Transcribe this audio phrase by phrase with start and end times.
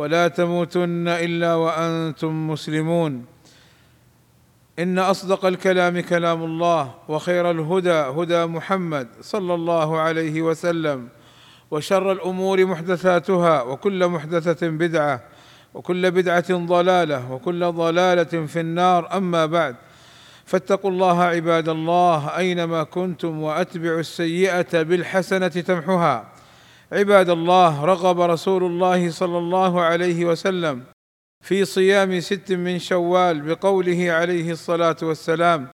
[0.00, 3.24] ولا تموتن إلا وأنتم مسلمون.
[4.78, 11.08] إن أصدق الكلام كلام الله وخير الهدى هدى محمد صلى الله عليه وسلم
[11.70, 15.20] وشر الأمور محدثاتها وكل محدثة بدعة
[15.74, 19.16] وكل بدعة ضلالة وكل ضلالة في النار.
[19.16, 19.76] أما بعد
[20.44, 26.28] فاتقوا الله عباد الله أينما كنتم وأتبعوا السيئة بالحسنة تمحها
[26.92, 30.82] عباد الله رغب رسول الله صلى الله عليه وسلم
[31.44, 35.68] في صيام ست من شوال بقوله عليه الصلاة والسلام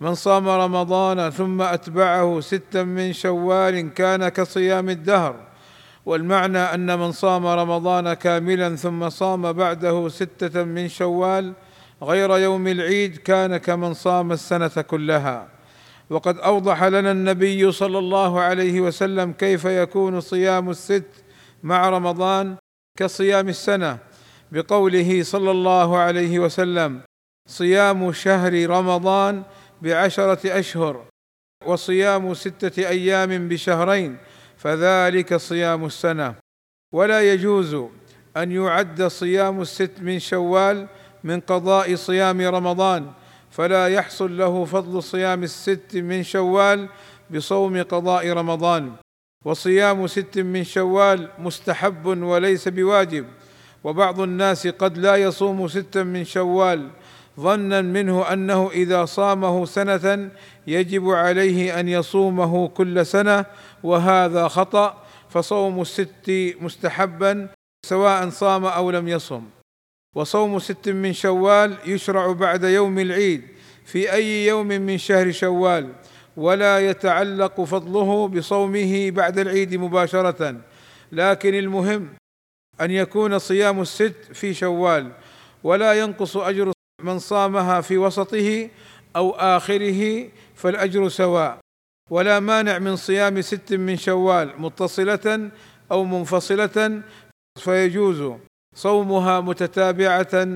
[0.00, 5.34] من صام رمضان ثم أتبعه ستا من شوال كان كصيام الدهر
[6.06, 11.52] والمعنى أن من صام رمضان كاملا ثم صام بعده ستة من شوال
[12.02, 15.59] غير يوم العيد كان كمن صام السنة كلها.
[16.10, 21.06] وقد أوضح لنا النبي صلى الله عليه وسلم كيف يكون صيام الست
[21.62, 22.56] مع رمضان
[22.98, 23.98] كصيام السنة
[24.52, 27.00] بقوله صلى الله عليه وسلم
[27.48, 29.42] صيام شهر رمضان
[29.82, 31.04] بعشرة أشهر
[31.66, 34.16] وصيام ستة أيام بشهرين
[34.56, 36.34] فذلك صيام السنة.
[36.94, 37.74] ولا يجوز
[38.36, 40.88] أن يعد صيام الست من شوال
[41.24, 43.12] من قضاء صيام رمضان
[43.50, 46.88] فلا يحصل له فضل صيام الست من شوال
[47.30, 48.92] بصوم قضاء رمضان.
[49.44, 53.26] وصيام ست من شوال مستحب وليس بواجب.
[53.84, 56.88] وبعض الناس قد لا يصوم ستا من شوال.
[57.40, 60.30] ظنا منه أنه إذا صامه سنة
[60.66, 63.44] يجب عليه أن يصومه كل سنة
[63.82, 65.04] وهذا خطأ.
[65.30, 67.48] فصوم الست مستحبا
[67.86, 69.42] سواء صام أو لم يصم.
[70.16, 73.42] وصوم ست من شوال يشرع بعد يوم العيد
[73.84, 75.92] في أي يوم من شهر شوال
[76.36, 80.60] ولا يتعلق فضله بصومه بعد العيد مباشرة.
[81.12, 82.08] لكن المهم
[82.80, 85.12] أن يكون صيام الست في شوال
[85.64, 86.72] ولا ينقص أجر
[87.02, 88.68] من صامها في وسطه
[89.16, 91.58] أو آخره فالأجر سواء.
[92.10, 95.50] ولا مانع من صيام ست من شوال متصلة
[95.92, 97.02] أو منفصلة
[97.58, 98.32] فيجوز.
[98.74, 100.48] صومها متتابعة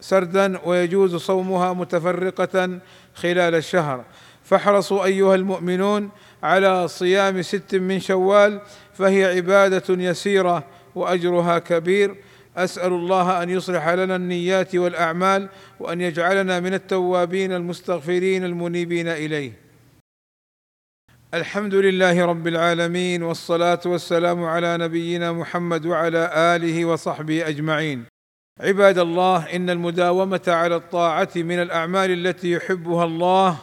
[0.00, 2.78] سردا ويجوز صومها متفرقة
[3.14, 4.04] خلال الشهر.
[4.44, 6.10] فاحرصوا أيها المؤمنون
[6.42, 8.60] على صيام ست من شوال
[8.94, 12.16] فهي عبادة يسيرة وأجرها كبير.
[12.56, 15.48] أسأل الله أن يصلح لنا النيات والأعمال
[15.80, 19.65] وأن يجعلنا من التوابين المستغفرين المنيبين إليه.
[21.34, 28.04] الحمد لله رب العالمين والصلاة والسلام على نبينا محمد وعلى آله وصحبه أجمعين.
[28.60, 33.58] عباد الله إن المداومة على الطاعة من الأعمال التي يحبها الله.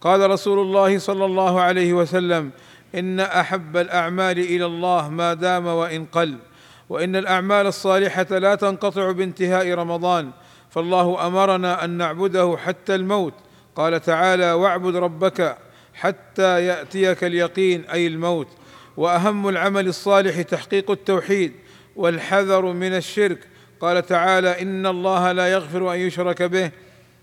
[0.00, 2.50] قال رسول الله صلى الله عليه وسلم
[2.94, 6.36] إن أحب الأعمال إلى الله ما دام وإن قل.
[6.88, 10.30] وإن الأعمال الصالحة لا تنقطع بانتهاء رمضان.
[10.70, 13.34] فالله أمرنا أن نعبده حتى الموت.
[13.76, 15.56] قال تعالى واعبد ربك
[15.96, 18.48] حتى يأتيك اليقين أي الموت.
[18.96, 21.52] وأهم العمل الصالح تحقيق التوحيد
[21.96, 23.38] والحذر من الشرك.
[23.80, 26.70] قال تعالى إن الله لا يغفر أن يشرك به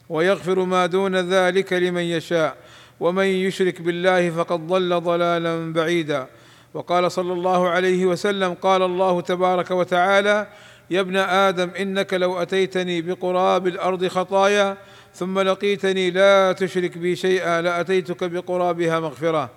[0.10, 2.58] ويغفر ما دون ذلك لمن يشاء.
[3.00, 6.28] ومن يشرك بالله فقد ضل ضلالا بعيدا.
[6.74, 10.48] وقال صلى الله عليه وسلم قال الله تبارك وتعالى
[10.90, 14.78] يا ابن آدم إنك لو أتيتني بقراب الأرض خطايا
[15.16, 19.50] ثم لقيتني لا تشرك بي شيئا لاتيتك بقرابها مغفرة.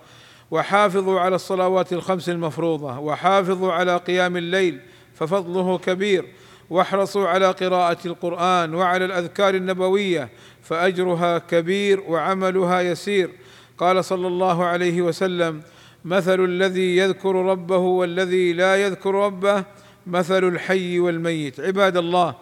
[0.50, 4.80] وحافظوا على الصلوات الخمس المفروضة وحافظوا على قيام الليل
[5.14, 6.24] ففضله كبير.
[6.70, 10.28] واحرصوا على قراءة القرآن وعلى الأذكار النبوية
[10.62, 13.30] فأجرها كبير وعملها يسير.
[13.78, 15.62] قال صلى الله عليه وسلم
[16.04, 19.64] مثل الذي يذكر ربه والذي لا يذكر ربه
[20.06, 21.60] مثل الحي والميت.
[21.60, 22.34] عباد الله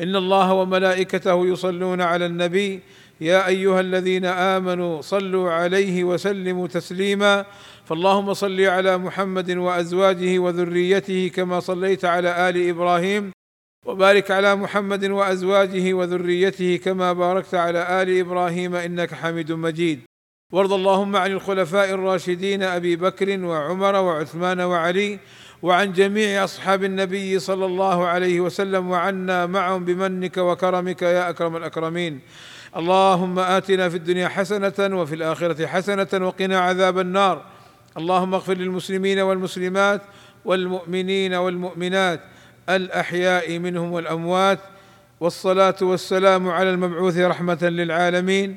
[0.00, 2.80] إن الله وملائكته يصلون على النبي.
[3.20, 7.44] يا أيها الذين آمنوا صلوا عليه وسلموا تسليما.
[7.84, 13.32] فاللهم صل على محمد وأزواجه وذريته كما صليت على آل إبراهيم.
[13.86, 20.09] وبارك على محمد وأزواجه وذريته كما باركت على آل إبراهيم إنك حميد مجيد.
[20.52, 25.18] وارض اللهم عن الخلفاء الراشدين أبي بكر وعمر وعثمان وعلي
[25.62, 32.20] وعن جميع أصحاب النبي صلى الله عليه وسلم وعنا معهم بمنك وكرمك يا أكرم الأكرمين.
[32.76, 37.42] اللهم آتنا في الدنيا حسنة وفي الآخرة حسنة وقنا عذاب النار.
[37.96, 40.02] اللهم اغفر للمسلمين والمسلمات
[40.44, 42.20] والمؤمنين والمؤمنات
[42.68, 44.58] الأحياء منهم والأموات
[45.20, 48.56] والصلاة والسلام على المبعوث رحمة للعالمين.